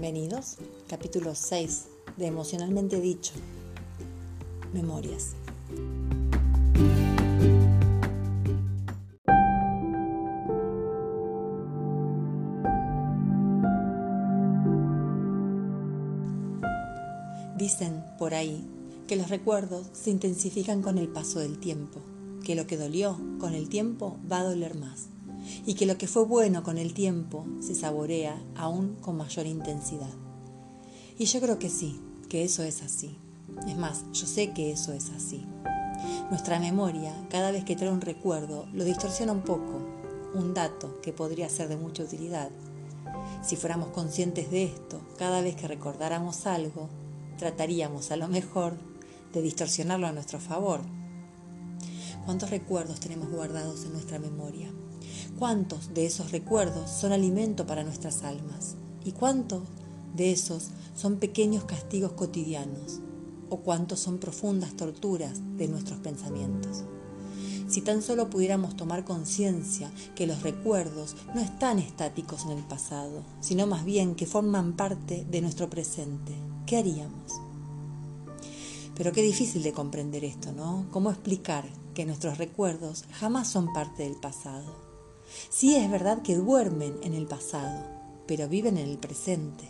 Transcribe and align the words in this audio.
Bienvenidos, 0.00 0.56
capítulo 0.88 1.34
6 1.34 1.84
de 2.16 2.26
Emocionalmente 2.26 3.02
Dicho. 3.02 3.34
Memorias. 4.72 5.34
Dicen 17.58 18.02
por 18.18 18.32
ahí 18.32 18.66
que 19.06 19.16
los 19.16 19.28
recuerdos 19.28 19.86
se 19.92 20.08
intensifican 20.08 20.80
con 20.80 20.96
el 20.96 21.08
paso 21.08 21.40
del 21.40 21.58
tiempo, 21.58 22.00
que 22.42 22.54
lo 22.54 22.66
que 22.66 22.78
dolió 22.78 23.20
con 23.38 23.52
el 23.52 23.68
tiempo 23.68 24.16
va 24.32 24.38
a 24.40 24.44
doler 24.44 24.76
más 24.76 25.10
y 25.66 25.74
que 25.74 25.86
lo 25.86 25.98
que 25.98 26.06
fue 26.06 26.24
bueno 26.24 26.62
con 26.62 26.78
el 26.78 26.94
tiempo 26.94 27.46
se 27.60 27.74
saborea 27.74 28.40
aún 28.56 28.96
con 29.00 29.16
mayor 29.16 29.46
intensidad. 29.46 30.10
Y 31.18 31.26
yo 31.26 31.40
creo 31.40 31.58
que 31.58 31.68
sí, 31.68 32.00
que 32.28 32.44
eso 32.44 32.62
es 32.62 32.82
así. 32.82 33.16
Es 33.68 33.76
más, 33.76 34.04
yo 34.12 34.26
sé 34.26 34.52
que 34.52 34.70
eso 34.70 34.92
es 34.92 35.10
así. 35.10 35.44
Nuestra 36.30 36.58
memoria, 36.58 37.14
cada 37.28 37.50
vez 37.50 37.64
que 37.64 37.76
trae 37.76 37.90
un 37.90 38.00
recuerdo, 38.00 38.66
lo 38.72 38.84
distorsiona 38.84 39.32
un 39.32 39.42
poco, 39.42 39.80
un 40.34 40.54
dato 40.54 41.00
que 41.02 41.12
podría 41.12 41.48
ser 41.48 41.68
de 41.68 41.76
mucha 41.76 42.04
utilidad. 42.04 42.50
Si 43.42 43.56
fuéramos 43.56 43.88
conscientes 43.88 44.50
de 44.50 44.64
esto, 44.64 45.00
cada 45.18 45.42
vez 45.42 45.56
que 45.56 45.68
recordáramos 45.68 46.46
algo, 46.46 46.88
trataríamos 47.38 48.10
a 48.10 48.16
lo 48.16 48.28
mejor 48.28 48.74
de 49.32 49.42
distorsionarlo 49.42 50.06
a 50.06 50.12
nuestro 50.12 50.40
favor. 50.40 50.80
¿Cuántos 52.24 52.50
recuerdos 52.50 53.00
tenemos 53.00 53.30
guardados 53.30 53.84
en 53.84 53.92
nuestra 53.92 54.18
memoria? 54.18 54.70
¿Cuántos 55.38 55.94
de 55.94 56.06
esos 56.06 56.32
recuerdos 56.32 56.90
son 56.90 57.12
alimento 57.12 57.66
para 57.66 57.82
nuestras 57.82 58.22
almas? 58.22 58.76
¿Y 59.04 59.12
cuántos 59.12 59.62
de 60.14 60.32
esos 60.32 60.68
son 60.94 61.16
pequeños 61.16 61.64
castigos 61.64 62.12
cotidianos? 62.12 63.00
¿O 63.48 63.60
cuántos 63.60 64.00
son 64.00 64.18
profundas 64.18 64.76
torturas 64.76 65.40
de 65.56 65.66
nuestros 65.66 65.98
pensamientos? 66.00 66.84
Si 67.68 67.80
tan 67.80 68.02
solo 68.02 68.28
pudiéramos 68.30 68.76
tomar 68.76 69.04
conciencia 69.04 69.90
que 70.14 70.26
los 70.26 70.42
recuerdos 70.42 71.16
no 71.34 71.40
están 71.40 71.78
estáticos 71.78 72.44
en 72.44 72.50
el 72.50 72.64
pasado, 72.64 73.22
sino 73.40 73.66
más 73.66 73.84
bien 73.84 74.14
que 74.14 74.26
forman 74.26 74.76
parte 74.76 75.24
de 75.30 75.40
nuestro 75.40 75.70
presente, 75.70 76.34
¿qué 76.66 76.76
haríamos? 76.76 77.32
Pero 78.94 79.12
qué 79.12 79.22
difícil 79.22 79.62
de 79.62 79.72
comprender 79.72 80.24
esto, 80.24 80.52
¿no? 80.52 80.86
¿Cómo 80.90 81.10
explicar 81.10 81.64
que 81.94 82.06
nuestros 82.06 82.38
recuerdos 82.38 83.04
jamás 83.12 83.48
son 83.48 83.72
parte 83.72 84.04
del 84.04 84.16
pasado? 84.16 84.74
Sí 85.48 85.76
es 85.76 85.90
verdad 85.90 86.22
que 86.22 86.36
duermen 86.36 86.98
en 87.02 87.14
el 87.14 87.26
pasado, 87.26 87.86
pero 88.26 88.48
viven 88.48 88.78
en 88.78 88.88
el 88.88 88.98
presente. 88.98 89.68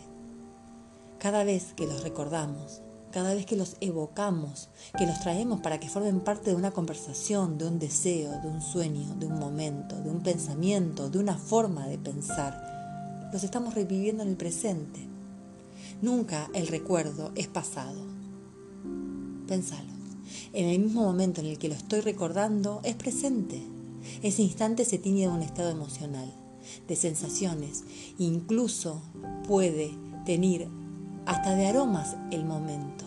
Cada 1.19 1.43
vez 1.43 1.73
que 1.75 1.85
los 1.85 2.03
recordamos, 2.03 2.81
cada 3.11 3.33
vez 3.33 3.45
que 3.45 3.55
los 3.55 3.75
evocamos, 3.81 4.69
que 4.97 5.05
los 5.05 5.19
traemos 5.19 5.59
para 5.61 5.79
que 5.79 5.89
formen 5.89 6.21
parte 6.21 6.49
de 6.49 6.55
una 6.55 6.71
conversación, 6.71 7.57
de 7.57 7.67
un 7.67 7.77
deseo, 7.77 8.31
de 8.41 8.47
un 8.47 8.61
sueño, 8.61 9.15
de 9.15 9.27
un 9.27 9.37
momento, 9.37 10.01
de 10.01 10.09
un 10.09 10.23
pensamiento, 10.23 11.09
de 11.09 11.19
una 11.19 11.37
forma 11.37 11.87
de 11.87 11.97
pensar, 11.97 13.29
los 13.31 13.43
estamos 13.43 13.75
reviviendo 13.75 14.23
en 14.23 14.29
el 14.29 14.37
presente. 14.37 14.99
Nunca 16.01 16.49
el 16.53 16.67
recuerdo 16.67 17.31
es 17.35 17.47
pasado. 17.47 18.01
Pensalo. 19.47 19.90
En 20.53 20.67
el 20.67 20.79
mismo 20.79 21.03
momento 21.03 21.41
en 21.41 21.47
el 21.47 21.57
que 21.57 21.69
lo 21.69 21.75
estoy 21.75 22.01
recordando, 22.01 22.81
es 22.83 22.95
presente. 22.95 23.61
Ese 24.23 24.41
instante 24.41 24.85
se 24.85 24.97
tiñe 24.97 25.21
de 25.21 25.27
un 25.29 25.41
estado 25.41 25.69
emocional, 25.69 26.33
de 26.87 26.95
sensaciones, 26.95 27.83
incluso 28.17 29.01
puede 29.47 29.91
tener 30.25 30.67
hasta 31.25 31.55
de 31.55 31.67
aromas 31.67 32.15
el 32.31 32.45
momento. 32.45 33.05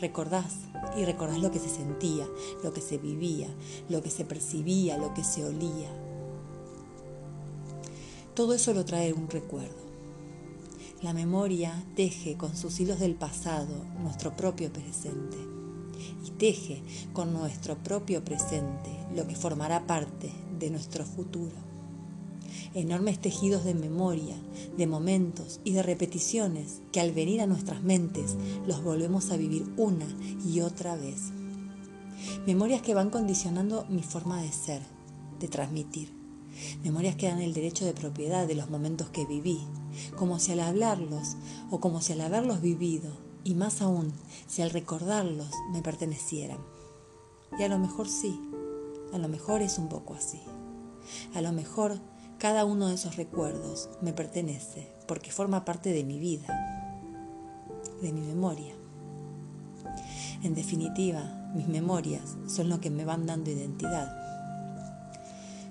Recordás 0.00 0.54
y 0.96 1.04
recordás 1.04 1.38
lo 1.40 1.50
que 1.50 1.58
se 1.58 1.68
sentía, 1.68 2.26
lo 2.62 2.72
que 2.72 2.80
se 2.80 2.98
vivía, 2.98 3.48
lo 3.88 4.02
que 4.02 4.10
se 4.10 4.24
percibía, 4.24 4.96
lo 4.96 5.12
que 5.14 5.24
se 5.24 5.44
olía. 5.44 5.90
Todo 8.34 8.54
eso 8.54 8.72
lo 8.72 8.84
trae 8.84 9.12
un 9.12 9.28
recuerdo. 9.28 9.90
La 11.02 11.12
memoria 11.12 11.84
teje 11.96 12.36
con 12.36 12.56
sus 12.56 12.78
hilos 12.80 13.00
del 13.00 13.14
pasado 13.14 13.74
nuestro 14.02 14.36
propio 14.36 14.72
presente 14.72 15.49
y 16.24 16.30
teje 16.30 16.82
con 17.12 17.32
nuestro 17.32 17.76
propio 17.76 18.24
presente 18.24 18.90
lo 19.14 19.26
que 19.26 19.34
formará 19.34 19.86
parte 19.86 20.30
de 20.58 20.70
nuestro 20.70 21.04
futuro. 21.04 21.70
Enormes 22.74 23.20
tejidos 23.20 23.64
de 23.64 23.74
memoria, 23.74 24.36
de 24.76 24.86
momentos 24.86 25.60
y 25.64 25.72
de 25.72 25.82
repeticiones 25.82 26.82
que 26.92 27.00
al 27.00 27.12
venir 27.12 27.40
a 27.40 27.46
nuestras 27.46 27.82
mentes 27.82 28.36
los 28.66 28.82
volvemos 28.82 29.30
a 29.30 29.36
vivir 29.36 29.64
una 29.76 30.06
y 30.46 30.60
otra 30.60 30.96
vez. 30.96 31.32
Memorias 32.46 32.82
que 32.82 32.94
van 32.94 33.10
condicionando 33.10 33.86
mi 33.88 34.02
forma 34.02 34.42
de 34.42 34.52
ser, 34.52 34.82
de 35.38 35.48
transmitir. 35.48 36.12
Memorias 36.84 37.16
que 37.16 37.28
dan 37.28 37.40
el 37.40 37.54
derecho 37.54 37.84
de 37.84 37.94
propiedad 37.94 38.46
de 38.46 38.54
los 38.54 38.70
momentos 38.70 39.08
que 39.08 39.24
viví, 39.24 39.60
como 40.16 40.38
si 40.38 40.52
al 40.52 40.60
hablarlos 40.60 41.36
o 41.70 41.80
como 41.80 42.00
si 42.02 42.12
al 42.12 42.20
haberlos 42.20 42.60
vivido 42.60 43.29
y 43.44 43.54
más 43.54 43.82
aún 43.82 44.12
si 44.46 44.62
al 44.62 44.70
recordarlos 44.70 45.50
me 45.72 45.82
pertenecieran. 45.82 46.58
Y 47.58 47.62
a 47.62 47.68
lo 47.68 47.78
mejor 47.78 48.08
sí, 48.08 48.40
a 49.12 49.18
lo 49.18 49.28
mejor 49.28 49.62
es 49.62 49.78
un 49.78 49.88
poco 49.88 50.14
así. 50.14 50.40
A 51.34 51.40
lo 51.40 51.52
mejor 51.52 51.98
cada 52.38 52.64
uno 52.64 52.88
de 52.88 52.94
esos 52.94 53.16
recuerdos 53.16 53.88
me 54.00 54.12
pertenece 54.12 54.92
porque 55.06 55.30
forma 55.30 55.64
parte 55.64 55.92
de 55.92 56.04
mi 56.04 56.18
vida, 56.18 56.46
de 58.00 58.12
mi 58.12 58.20
memoria. 58.20 58.74
En 60.42 60.54
definitiva, 60.54 61.50
mis 61.54 61.68
memorias 61.68 62.36
son 62.46 62.68
lo 62.68 62.80
que 62.80 62.90
me 62.90 63.04
van 63.04 63.26
dando 63.26 63.50
identidad. 63.50 64.10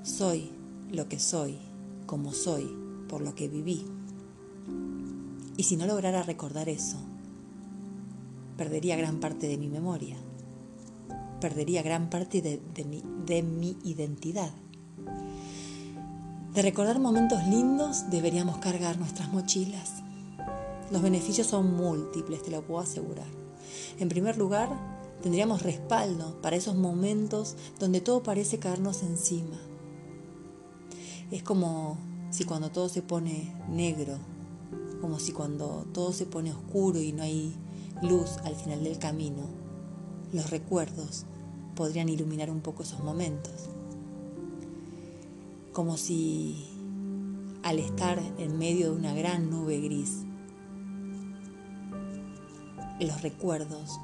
Soy 0.04 0.52
lo 0.92 1.08
que 1.08 1.20
soy, 1.20 1.58
como 2.06 2.34
soy, 2.34 2.70
por 3.08 3.22
lo 3.22 3.34
que 3.34 3.48
viví. 3.48 3.86
Y 5.58 5.64
si 5.64 5.76
no 5.76 5.86
lograra 5.86 6.22
recordar 6.24 6.70
eso, 6.70 6.98
perdería 8.60 8.98
gran 8.98 9.22
parte 9.22 9.48
de 9.48 9.58
mi 9.58 9.70
memoria, 9.70 10.18
perdería 11.40 11.82
gran 11.82 12.10
parte 12.10 12.42
de, 12.42 12.84
mi, 12.84 13.02
mi 13.42 13.78
identidad. 13.86 14.52
De 16.54 16.62
recordar 16.62 17.00
momentos 17.00 17.42
lindos 17.48 18.10
deberíamos 18.10 18.58
cargar 18.58 18.98
nuestras 18.98 19.32
mochilas. 19.32 20.04
Los 20.92 21.02
beneficios 21.02 21.48
son 21.48 21.74
múltiples, 21.74 22.44
te 22.44 22.52
lo 22.52 22.62
puedo 22.62 22.82
asegurar. 22.82 23.28
En 23.98 24.10
primer 24.10 24.38
lugar, 24.38 24.70
tendríamos 25.24 25.62
respaldo 25.62 26.42
para 26.42 26.58
esos 26.58 26.76
momentos 26.76 27.56
donde 27.80 28.02
todo 28.02 28.24
parece 28.24 28.60
caernos 28.60 29.04
encima. 29.04 29.58
Es 31.32 31.44
como 31.44 31.98
si 32.30 32.44
cuando 32.44 32.72
todo 32.72 32.90
se 32.90 33.04
pone 33.04 33.56
negro, 33.70 34.18
como 35.00 35.18
si 35.18 35.32
cuando 35.32 35.86
todo 35.94 36.12
se 36.12 36.26
pone 36.26 36.52
oscuro 36.52 37.00
y 37.00 37.14
no 37.14 37.24
hay 37.24 37.56
luz 38.02 38.38
al 38.44 38.56
final 38.56 38.84
del 38.84 38.98
camino, 38.98 39.44
los 40.32 40.50
recuerdos 40.50 41.26
podrían 41.76 42.10
iluminar 42.10 42.50
un 42.50 42.62
poco 42.62 42.84
esos 42.84 43.04
momentos. 43.04 43.70
Como 45.74 45.98
si 45.98 46.68
al 47.64 47.80
estar 47.80 48.20
en 48.38 48.58
medio 48.58 48.92
de 48.92 48.98
una 48.98 49.14
gran 49.14 49.50
nube 49.50 49.80
gris, 49.80 50.24
los 53.00 53.22
recuerdos 53.22 54.00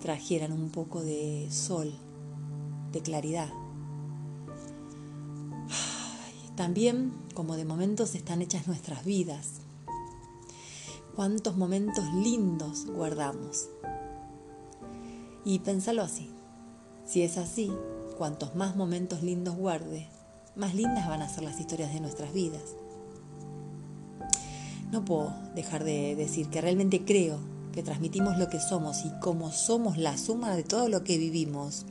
trajeran 0.00 0.52
un 0.52 0.70
poco 0.70 1.02
de 1.02 1.48
sol, 1.50 1.92
de 2.92 3.00
claridad. 3.00 3.50
También 6.56 7.12
como 7.34 7.56
de 7.56 7.64
momentos 7.64 8.14
están 8.14 8.42
hechas 8.42 8.66
nuestras 8.66 9.04
vidas, 9.04 9.60
cuántos 11.20 11.54
momentos 11.54 12.02
lindos 12.14 12.86
guardamos. 12.86 13.68
Y 15.44 15.58
pensalo 15.58 16.00
así. 16.00 16.30
Si 17.04 17.20
es 17.20 17.36
así, 17.36 17.70
cuantos 18.16 18.56
más 18.56 18.74
momentos 18.74 19.22
lindos 19.22 19.54
guarde, 19.54 20.08
más 20.56 20.74
lindas 20.74 21.06
van 21.06 21.20
a 21.20 21.28
ser 21.28 21.44
las 21.44 21.60
historias 21.60 21.92
de 21.92 22.00
nuestras 22.00 22.32
vidas. 22.32 22.62
No 24.92 25.04
puedo 25.04 25.30
dejar 25.54 25.84
de 25.84 26.16
decir 26.16 26.48
que 26.48 26.62
realmente 26.62 27.04
creo 27.04 27.38
que 27.70 27.82
transmitimos 27.82 28.38
lo 28.38 28.48
que 28.48 28.58
somos 28.58 29.04
y 29.04 29.10
como 29.20 29.52
somos 29.52 29.98
la 29.98 30.16
suma 30.16 30.56
de 30.56 30.62
todo 30.62 30.88
lo 30.88 31.04
que 31.04 31.18
vivimos, 31.18 31.84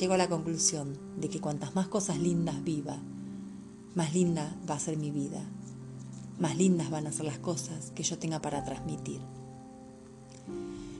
llego 0.00 0.14
a 0.14 0.18
la 0.18 0.28
conclusión 0.28 0.98
de 1.16 1.28
que 1.28 1.40
cuantas 1.40 1.76
más 1.76 1.86
cosas 1.86 2.18
lindas 2.18 2.64
viva, 2.64 2.96
más 3.94 4.14
linda 4.14 4.52
va 4.68 4.74
a 4.74 4.80
ser 4.80 4.96
mi 4.96 5.12
vida 5.12 5.48
más 6.38 6.56
lindas 6.56 6.90
van 6.90 7.06
a 7.06 7.12
ser 7.12 7.26
las 7.26 7.38
cosas 7.38 7.92
que 7.94 8.02
yo 8.02 8.18
tenga 8.18 8.40
para 8.40 8.64
transmitir. 8.64 9.20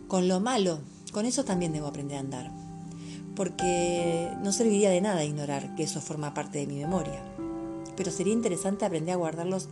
Con 0.08 0.28
lo 0.28 0.40
malo, 0.40 0.80
con 1.12 1.26
eso 1.26 1.44
también 1.44 1.72
debo 1.72 1.86
aprender 1.86 2.16
a 2.16 2.20
andar, 2.20 2.50
porque 3.36 4.30
no 4.42 4.52
serviría 4.52 4.90
de 4.90 5.00
nada 5.00 5.24
ignorar 5.24 5.74
que 5.74 5.84
eso 5.84 6.00
forma 6.00 6.34
parte 6.34 6.58
de 6.58 6.66
mi 6.66 6.76
memoria, 6.76 7.22
pero 7.96 8.10
sería 8.10 8.32
interesante 8.32 8.84
aprender 8.84 9.14
a 9.14 9.18
guardarlos 9.18 9.68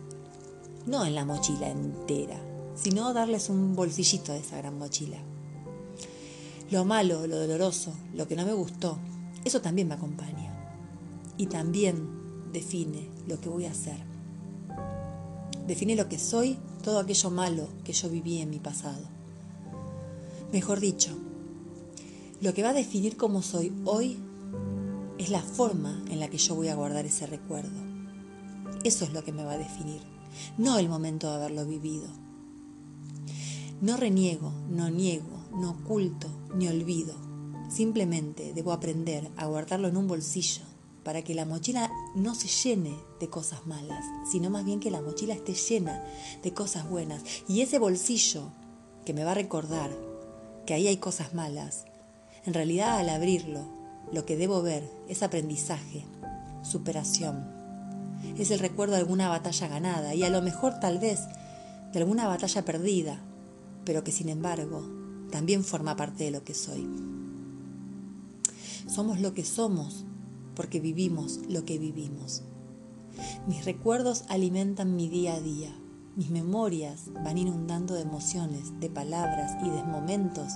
no 0.85 1.05
en 1.05 1.15
la 1.15 1.25
mochila 1.25 1.69
entera, 1.69 2.39
sino 2.75 3.13
darles 3.13 3.49
un 3.49 3.75
bolsillito 3.75 4.31
de 4.31 4.39
esa 4.39 4.57
gran 4.57 4.77
mochila. 4.77 5.17
Lo 6.71 6.85
malo, 6.85 7.27
lo 7.27 7.39
doloroso, 7.39 7.93
lo 8.13 8.27
que 8.27 8.35
no 8.35 8.45
me 8.45 8.53
gustó, 8.53 8.99
eso 9.43 9.61
también 9.61 9.87
me 9.87 9.95
acompaña. 9.95 10.53
Y 11.37 11.47
también 11.47 12.51
define 12.51 13.09
lo 13.27 13.39
que 13.39 13.49
voy 13.49 13.65
a 13.65 13.71
hacer. 13.71 14.06
Define 15.67 15.97
lo 15.97 16.07
que 16.07 16.17
soy, 16.17 16.57
todo 16.81 16.99
aquello 16.99 17.29
malo 17.29 17.67
que 17.83 17.91
yo 17.91 18.09
viví 18.09 18.39
en 18.39 18.49
mi 18.49 18.57
pasado. 18.57 19.03
Mejor 20.53 20.79
dicho, 20.79 21.11
lo 22.39 22.53
que 22.53 22.63
va 22.63 22.69
a 22.69 22.73
definir 22.73 23.17
cómo 23.17 23.41
soy 23.41 23.73
hoy 23.83 24.17
es 25.17 25.29
la 25.29 25.41
forma 25.41 26.01
en 26.09 26.21
la 26.21 26.29
que 26.29 26.37
yo 26.37 26.55
voy 26.55 26.69
a 26.69 26.75
guardar 26.75 27.05
ese 27.05 27.27
recuerdo. 27.27 27.81
Eso 28.85 29.03
es 29.03 29.11
lo 29.11 29.25
que 29.25 29.33
me 29.33 29.43
va 29.43 29.53
a 29.53 29.57
definir, 29.57 30.01
no 30.57 30.79
el 30.79 30.87
momento 30.87 31.29
de 31.29 31.35
haberlo 31.35 31.65
vivido. 31.65 32.07
No 33.81 33.97
reniego, 33.97 34.53
no 34.69 34.89
niego, 34.89 35.49
no 35.51 35.71
oculto 35.71 36.29
ni 36.55 36.69
olvido. 36.69 37.13
Simplemente 37.69 38.53
debo 38.53 38.71
aprender 38.71 39.29
a 39.35 39.47
guardarlo 39.47 39.89
en 39.89 39.97
un 39.97 40.07
bolsillo 40.07 40.61
para 41.07 41.21
que 41.21 41.33
la 41.33 41.45
mochila 41.45 41.89
no 42.15 42.35
se 42.35 42.49
llene 42.49 42.99
de 43.21 43.29
cosas 43.29 43.65
malas, 43.65 44.03
sino 44.29 44.49
más 44.49 44.65
bien 44.65 44.81
que 44.81 44.91
la 44.91 45.01
mochila 45.01 45.35
esté 45.35 45.53
llena 45.53 46.03
de 46.43 46.53
cosas 46.53 46.89
buenas. 46.89 47.23
Y 47.47 47.61
ese 47.61 47.79
bolsillo 47.79 48.51
que 49.05 49.13
me 49.13 49.23
va 49.23 49.31
a 49.31 49.35
recordar 49.35 49.89
que 50.65 50.73
ahí 50.73 50.85
hay 50.85 50.97
cosas 50.97 51.33
malas, 51.33 51.85
en 52.43 52.53
realidad 52.53 52.97
al 52.97 53.07
abrirlo, 53.07 53.61
lo 54.11 54.25
que 54.25 54.35
debo 54.35 54.61
ver 54.61 54.83
es 55.07 55.23
aprendizaje, 55.23 56.03
superación. 56.61 57.53
Es 58.37 58.51
el 58.51 58.59
recuerdo 58.59 58.95
de 58.95 58.99
alguna 58.99 59.29
batalla 59.29 59.69
ganada 59.69 60.13
y 60.13 60.25
a 60.25 60.29
lo 60.29 60.41
mejor 60.41 60.81
tal 60.81 60.99
vez 60.99 61.21
de 61.93 61.99
alguna 61.99 62.27
batalla 62.27 62.65
perdida, 62.65 63.21
pero 63.85 64.03
que 64.03 64.11
sin 64.11 64.27
embargo 64.27 64.85
también 65.31 65.63
forma 65.63 65.95
parte 65.95 66.25
de 66.25 66.31
lo 66.31 66.43
que 66.43 66.53
soy. 66.53 66.85
Somos 68.89 69.21
lo 69.21 69.33
que 69.33 69.45
somos 69.45 70.03
porque 70.57 70.79
vivimos 70.79 71.39
lo 71.47 71.63
que 71.63 71.77
vivimos. 71.77 72.41
Mis 73.47 73.63
recuerdos 73.63 74.25
alimentan 74.27 74.95
mi 74.95 75.07
día 75.07 75.35
a 75.35 75.39
día. 75.39 75.69
Mis 76.15 76.31
memorias 76.31 77.11
van 77.23 77.37
inundando 77.37 77.93
de 77.93 78.01
emociones, 78.01 78.79
de 78.79 78.89
palabras 78.89 79.55
y 79.63 79.69
de 79.69 79.83
momentos 79.83 80.53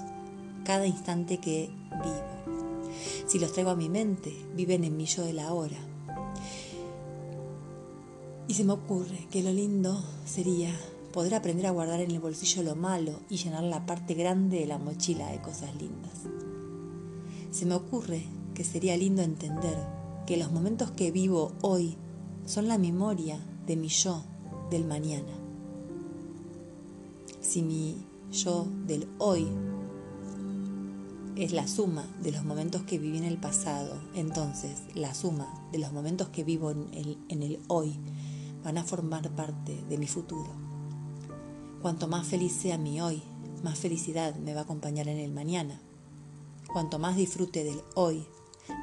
cada 0.65 0.87
instante 0.87 1.37
que 1.37 1.69
vivo. 1.91 2.91
Si 3.27 3.37
los 3.37 3.53
traigo 3.53 3.69
a 3.69 3.75
mi 3.75 3.89
mente, 3.89 4.35
viven 4.55 4.83
en 4.83 4.97
mí 4.97 5.05
yo 5.05 5.23
de 5.23 5.33
la 5.33 5.53
hora. 5.53 5.77
Y 8.47 8.55
se 8.55 8.63
me 8.63 8.73
ocurre 8.73 9.27
que 9.29 9.43
lo 9.43 9.53
lindo 9.53 10.03
sería 10.25 10.75
poder 11.13 11.35
aprender 11.35 11.67
a 11.67 11.71
guardar 11.71 12.01
en 12.01 12.09
el 12.09 12.19
bolsillo 12.19 12.63
lo 12.63 12.75
malo 12.75 13.19
y 13.29 13.37
llenar 13.37 13.63
la 13.63 13.85
parte 13.85 14.15
grande 14.15 14.59
de 14.59 14.65
la 14.65 14.79
mochila 14.79 15.29
de 15.29 15.41
cosas 15.41 15.75
lindas. 15.75 16.50
Se 17.51 17.65
me 17.65 17.75
ocurre 17.75 18.23
que 18.53 18.63
sería 18.63 18.95
lindo 18.95 19.21
entender 19.21 19.77
que 20.25 20.37
los 20.37 20.51
momentos 20.51 20.91
que 20.91 21.11
vivo 21.11 21.51
hoy 21.61 21.97
son 22.45 22.67
la 22.69 22.77
memoria 22.77 23.39
de 23.67 23.75
mi 23.75 23.89
yo 23.89 24.23
del 24.69 24.85
mañana. 24.85 25.33
Si 27.41 27.61
mi 27.61 28.05
yo 28.31 28.67
del 28.87 29.07
hoy 29.17 29.47
es 31.35 31.51
la 31.51 31.67
suma 31.67 32.05
de 32.23 32.31
los 32.31 32.45
momentos 32.45 32.83
que 32.83 32.97
viví 32.97 33.17
en 33.17 33.25
el 33.25 33.37
pasado, 33.37 34.01
entonces 34.15 34.83
la 34.95 35.13
suma 35.13 35.67
de 35.73 35.79
los 35.79 35.91
momentos 35.91 36.29
que 36.29 36.45
vivo 36.45 36.71
en 36.71 36.93
el, 36.93 37.17
en 37.27 37.43
el 37.43 37.59
hoy 37.67 37.99
van 38.63 38.77
a 38.77 38.83
formar 38.83 39.29
parte 39.35 39.83
de 39.89 39.97
mi 39.97 40.07
futuro. 40.07 40.51
Cuanto 41.81 42.07
más 42.07 42.27
feliz 42.27 42.53
sea 42.53 42.77
mi 42.77 43.01
hoy, 43.01 43.21
más 43.61 43.77
felicidad 43.77 44.35
me 44.35 44.53
va 44.53 44.61
a 44.61 44.63
acompañar 44.63 45.09
en 45.09 45.17
el 45.17 45.31
mañana. 45.31 45.81
Cuanto 46.73 46.99
más 46.99 47.17
disfrute 47.17 47.65
del 47.65 47.81
hoy, 47.95 48.25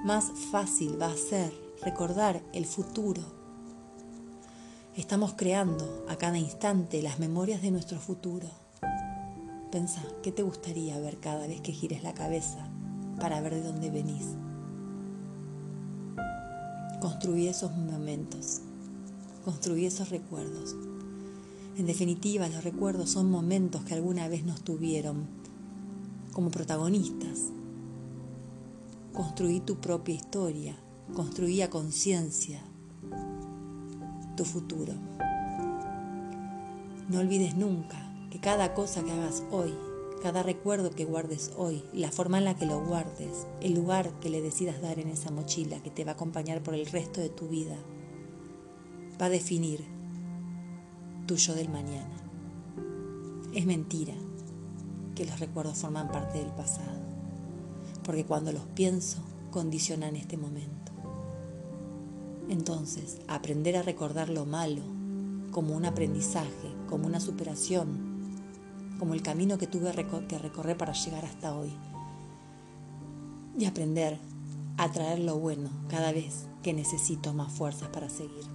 más 0.05 0.31
fácil 0.52 1.00
va 1.00 1.06
a 1.06 1.17
ser 1.17 1.50
recordar 1.82 2.43
el 2.52 2.67
futuro. 2.67 3.23
Estamos 4.94 5.32
creando 5.35 6.05
a 6.06 6.17
cada 6.17 6.37
instante 6.37 7.00
las 7.00 7.19
memorias 7.19 7.62
de 7.62 7.70
nuestro 7.70 7.99
futuro. 7.99 8.46
Pensa, 9.73 10.02
¿qué 10.23 10.32
te 10.32 10.43
gustaría 10.43 10.99
ver 10.99 11.19
cada 11.19 11.46
vez 11.46 11.62
que 11.62 11.73
gires 11.73 12.02
la 12.02 12.12
cabeza 12.12 12.69
para 13.20 13.40
ver 13.40 13.55
de 13.55 13.62
dónde 13.62 13.90
venís? 13.90 14.26
Construí 17.00 17.49
esos 17.49 17.75
momentos, 17.75 18.61
construí 19.46 19.87
esos 19.87 20.11
recuerdos. 20.11 20.76
En 21.79 21.87
definitiva, 21.87 22.49
los 22.49 22.64
recuerdos 22.64 23.08
son 23.08 23.31
momentos 23.31 23.82
que 23.85 23.94
alguna 23.94 24.29
vez 24.29 24.44
nos 24.44 24.61
tuvieron 24.61 25.26
como 26.32 26.50
protagonistas. 26.50 27.52
Construí 29.19 29.59
tu 29.59 29.81
propia 29.81 30.15
historia, 30.15 30.76
construí 31.12 31.61
a 31.61 31.69
conciencia 31.69 32.62
tu 34.37 34.44
futuro. 34.44 34.93
No 37.09 37.19
olvides 37.19 37.56
nunca 37.56 37.99
que 38.31 38.38
cada 38.38 38.75
cosa 38.75 39.03
que 39.03 39.11
hagas 39.11 39.43
hoy, 39.50 39.75
cada 40.23 40.44
recuerdo 40.44 40.93
que 40.93 41.05
guardes 41.05 41.50
hoy, 41.56 41.82
la 41.93 42.12
forma 42.12 42.38
en 42.38 42.44
la 42.44 42.55
que 42.55 42.67
lo 42.67 42.81
guardes, 42.81 43.49
el 43.61 43.75
lugar 43.75 44.09
que 44.20 44.31
le 44.31 44.41
decidas 44.41 44.81
dar 44.81 45.00
en 45.00 45.09
esa 45.09 45.32
mochila 45.32 45.82
que 45.82 45.91
te 45.91 46.05
va 46.05 46.12
a 46.12 46.14
acompañar 46.14 46.62
por 46.62 46.75
el 46.75 46.87
resto 46.87 47.21
de 47.21 47.29
tu 47.29 47.49
vida, 47.49 47.76
va 49.21 49.26
a 49.26 49.31
definir 49.31 49.85
tuyo 51.26 51.56
del 51.56 51.71
mañana. 51.71 52.23
Es 53.53 53.67
mentira 53.67 54.14
que 55.17 55.26
los 55.26 55.41
recuerdos 55.41 55.76
forman 55.76 56.06
parte 56.06 56.38
del 56.38 56.53
pasado, 56.53 57.07
porque 58.08 58.25
cuando 58.25 58.52
los 58.52 58.62
pienso 58.75 59.19
condicionan 59.50 60.16
este 60.16 60.38
momento. 60.38 60.93
Entonces, 62.49 63.19
aprender 63.28 63.76
a 63.76 63.82
recordar 63.82 64.31
lo 64.31 64.46
malo 64.46 64.81
como 65.50 65.76
un 65.76 65.84
aprendizaje, 65.84 66.75
como 66.88 67.06
una 67.06 67.20
superación, 67.20 67.99
como 68.99 69.12
el 69.12 69.20
camino 69.20 69.58
que 69.58 69.66
tuve 69.66 69.93
que 70.26 70.38
recorrer 70.38 70.78
para 70.78 70.94
llegar 70.94 71.26
hasta 71.26 71.55
hoy. 71.55 71.70
Y 73.58 73.66
aprender 73.66 74.19
a 74.78 74.90
traer 74.90 75.19
lo 75.19 75.38
bueno 75.38 75.69
cada 75.90 76.11
vez 76.11 76.46
que 76.62 76.72
necesito 76.72 77.34
más 77.34 77.52
fuerzas 77.52 77.90
para 77.90 78.09
seguir. 78.09 78.47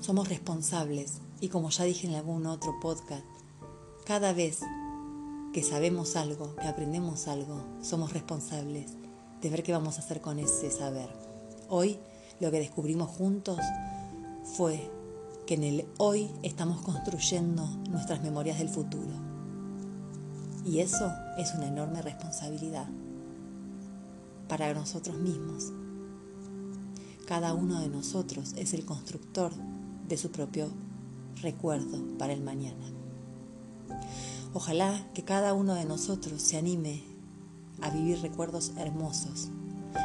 Somos 0.00 0.28
responsables 0.28 1.22
y 1.40 1.48
como 1.48 1.70
ya 1.70 1.84
dije 1.84 2.08
en 2.08 2.14
algún 2.14 2.44
otro 2.44 2.78
podcast, 2.78 3.24
cada 4.04 4.34
vez 4.34 4.60
que 5.58 5.64
sabemos 5.64 6.14
algo, 6.14 6.54
que 6.54 6.68
aprendemos 6.68 7.26
algo, 7.26 7.64
somos 7.82 8.12
responsables 8.12 8.92
de 9.42 9.50
ver 9.50 9.64
qué 9.64 9.72
vamos 9.72 9.96
a 9.96 10.02
hacer 10.02 10.20
con 10.20 10.38
ese 10.38 10.70
saber. 10.70 11.08
Hoy 11.68 11.98
lo 12.38 12.52
que 12.52 12.60
descubrimos 12.60 13.10
juntos 13.10 13.58
fue 14.56 14.88
que 15.48 15.54
en 15.54 15.64
el 15.64 15.88
hoy 15.98 16.30
estamos 16.44 16.80
construyendo 16.82 17.66
nuestras 17.90 18.22
memorias 18.22 18.60
del 18.60 18.68
futuro. 18.68 19.10
Y 20.64 20.78
eso 20.78 21.10
es 21.38 21.52
una 21.54 21.66
enorme 21.66 22.02
responsabilidad 22.02 22.86
para 24.46 24.72
nosotros 24.74 25.18
mismos. 25.18 25.72
Cada 27.26 27.52
uno 27.52 27.80
de 27.80 27.88
nosotros 27.88 28.52
es 28.56 28.74
el 28.74 28.84
constructor 28.84 29.50
de 30.06 30.16
su 30.18 30.30
propio 30.30 30.68
recuerdo 31.42 32.16
para 32.16 32.32
el 32.32 32.42
mañana. 32.42 32.97
Ojalá 34.54 35.06
que 35.14 35.24
cada 35.24 35.54
uno 35.54 35.74
de 35.74 35.84
nosotros 35.84 36.42
se 36.42 36.56
anime 36.56 37.02
a 37.80 37.90
vivir 37.90 38.20
recuerdos 38.20 38.72
hermosos, 38.76 39.48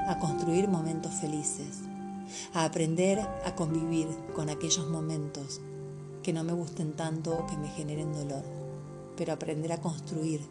a 0.08 0.20
construir 0.20 0.68
momentos 0.68 1.14
felices, 1.14 1.82
a 2.54 2.66
aprender 2.66 3.20
a 3.20 3.56
convivir 3.56 4.08
con 4.36 4.50
aquellos 4.50 4.90
momentos 4.90 5.62
que 6.22 6.34
no 6.34 6.44
me 6.44 6.54
gusten 6.54 6.94
tanto 6.94 7.34
o 7.34 7.48
que 7.48 7.58
me 7.58 7.68
generen 7.70 8.14
dolor, 8.14 8.44
pero 9.18 9.34
aprender 9.34 9.72
a 9.72 9.82
construir 9.82 10.42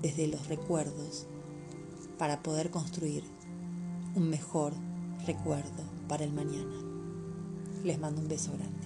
desde 0.00 0.26
los 0.26 0.46
recuerdos 0.48 1.26
para 2.18 2.42
poder 2.42 2.70
construir 2.70 3.24
un 4.14 4.28
mejor 4.28 4.72
recuerdo 5.26 5.84
para 6.08 6.24
el 6.24 6.32
mañana. 6.32 6.74
Les 7.84 7.98
mando 7.98 8.20
un 8.20 8.28
beso 8.28 8.52
grande. 8.52 8.81